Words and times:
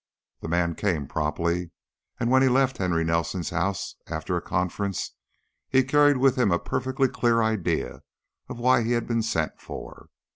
The 0.39 0.47
man 0.47 0.73
came 0.73 1.05
promptly, 1.05 1.69
and 2.19 2.31
when 2.31 2.41
he 2.41 2.49
left 2.49 2.79
Henry 2.79 3.03
Nelson's 3.03 3.51
house 3.51 3.93
after 4.07 4.35
a 4.35 4.41
conference 4.41 5.11
he 5.69 5.83
carried 5.83 6.17
with 6.17 6.37
him 6.37 6.49
a 6.51 6.57
perfectly 6.57 7.07
clear 7.07 7.43
idea 7.43 8.01
why 8.47 8.81
he 8.81 8.93
had 8.93 9.05
been 9.05 9.21
sent 9.21 9.59
for. 9.61 10.09